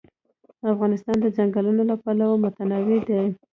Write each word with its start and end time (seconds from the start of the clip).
افغانستان 0.71 1.17
د 1.21 1.25
ځنګلونه 1.37 1.83
له 1.89 1.95
پلوه 2.03 2.35
متنوع 2.43 2.99
دی. 3.09 3.21